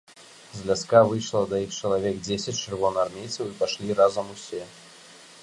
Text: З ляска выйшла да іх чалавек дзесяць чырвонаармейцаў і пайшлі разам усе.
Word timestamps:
З 0.59 0.69
ляска 0.69 1.01
выйшла 1.11 1.41
да 1.51 1.59
іх 1.65 1.75
чалавек 1.81 2.15
дзесяць 2.29 2.57
чырвонаармейцаў 2.63 3.43
і 3.53 3.55
пайшлі 3.61 4.01
разам 4.03 4.35
усе. 4.39 4.67